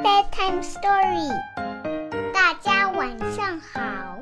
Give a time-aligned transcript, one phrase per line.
[0.00, 1.28] bedtime story。
[2.32, 4.18] 大家晚上好，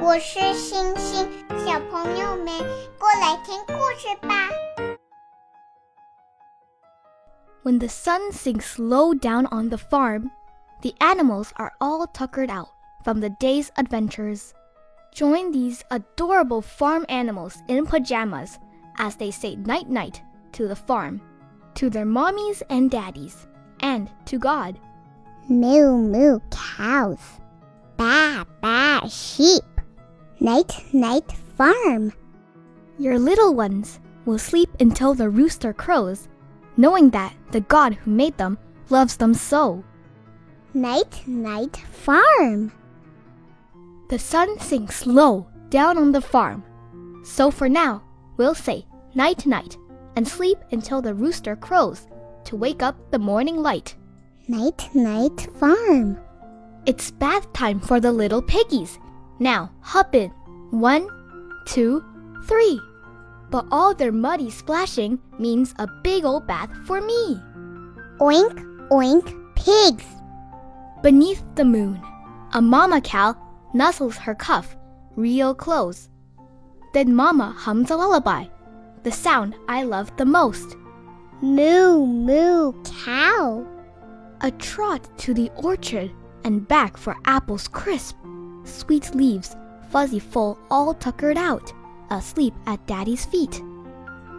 [0.00, 1.28] 我是星星，
[1.64, 2.46] 小朋友们
[2.98, 4.48] 过来听故事吧。
[7.62, 10.30] When the sun sinks low down on the farm,
[10.80, 12.68] the animals are all tuckered out
[13.04, 14.52] from the day's adventures.
[15.12, 18.58] Join these adorable farm animals in pajamas
[18.96, 20.22] as they say night night
[20.52, 21.20] to the farm,
[21.74, 23.46] to their mommies and daddies,
[23.80, 24.78] and to God.
[25.49, 27.19] Moo moo cows,
[27.97, 29.63] baa baa sheep,
[30.39, 32.13] night night farm.
[32.97, 36.29] Your little ones will sleep until the rooster crows,
[36.77, 38.57] knowing that the God who made them
[38.89, 39.83] loves them so.
[40.73, 42.71] Night night farm.
[44.09, 46.63] The sun sinks low down on the farm.
[47.25, 48.01] So for now,
[48.37, 49.77] we'll say night night
[50.15, 52.07] and sleep until the rooster crows
[52.45, 53.95] to wake up the morning light.
[54.49, 56.19] Night night farm.
[56.85, 58.99] It's bath time for the little piggies.
[59.39, 60.31] Now hop in.
[60.71, 61.07] One,
[61.65, 62.03] two,
[62.45, 62.77] three.
[63.49, 67.39] But all their muddy splashing means a big old bath for me.
[68.19, 70.03] Oink oink pigs.
[71.01, 72.01] Beneath the moon,
[72.51, 73.37] a mama cow
[73.73, 74.75] nuzzles her cuff
[75.15, 76.09] real close.
[76.93, 78.47] Then mama hums a lullaby,
[79.03, 80.75] the sound I love the most.
[81.41, 83.65] Moo moo cow.
[84.43, 86.11] A trot to the orchard
[86.43, 88.17] and back for apples crisp,
[88.65, 89.55] sweet leaves,
[89.89, 91.71] fuzzy full, all tuckered out,
[92.09, 93.61] asleep at daddy's feet.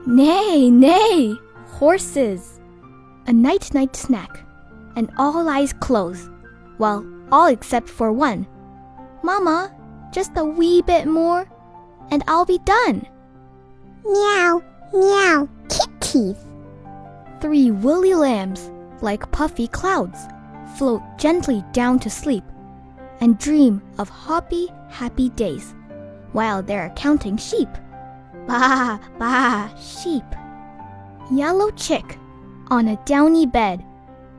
[0.04, 1.34] Nay, nay,
[1.66, 2.60] horses!
[3.26, 4.40] A night night snack,
[4.94, 6.28] and all eyes close.
[6.76, 8.46] Well, all except for one.
[9.22, 9.74] Mama,
[10.12, 11.48] just a wee bit more,
[12.10, 13.06] and I'll be done.
[14.04, 16.36] Meow meow kitties.
[17.40, 18.70] Three woolly lambs,
[19.04, 20.26] like puffy clouds,
[20.76, 22.42] float gently down to sleep
[23.20, 25.74] and dream of happy, happy days
[26.32, 27.68] while they're counting sheep.
[28.46, 30.24] Bah, bah, sheep.
[31.30, 32.18] Yellow chick
[32.68, 33.82] on a downy bed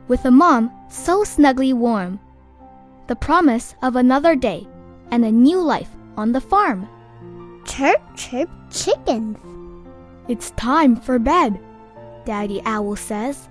[0.06, 2.20] with a mom so snugly warm.
[3.08, 4.68] The promise of another day
[5.10, 6.88] and a new life on the farm.
[7.64, 9.38] Chirp chirp chickens.
[10.28, 11.58] It's time for bed,
[12.24, 13.48] Daddy Owl says.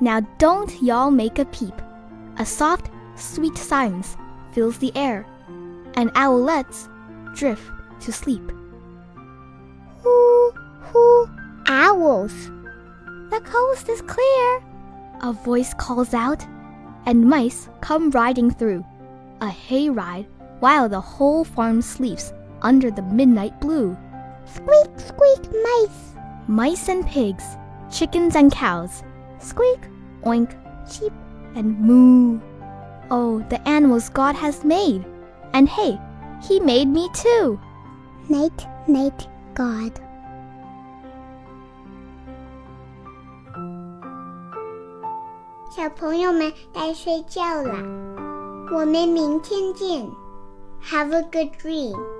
[0.00, 1.74] Now don't y'all make a peep.
[2.38, 4.16] A soft, sweet silence
[4.52, 5.26] fills the air,
[5.94, 6.88] and owlets
[7.34, 7.62] drift
[8.00, 8.50] to sleep.
[10.02, 11.28] Who, who,
[11.66, 12.32] owls.
[13.30, 14.62] The coast is clear,
[15.20, 16.46] a voice calls out,
[17.04, 18.84] and mice come riding through.
[19.42, 20.26] A hayride
[20.60, 22.32] while the whole farm sleeps
[22.62, 23.96] under the midnight blue.
[24.46, 26.14] Squeak squeak mice.
[26.48, 27.44] Mice and pigs,
[27.90, 29.02] chickens and cows,
[29.40, 29.80] squeak,
[30.24, 30.54] oink,
[30.90, 31.12] cheep,
[31.54, 32.40] and moo.
[33.10, 35.04] Oh, the animals God has made.
[35.52, 35.98] And hey,
[36.42, 37.60] He made me too.
[38.28, 39.98] Night, night, God.
[50.82, 52.19] Have a good dream.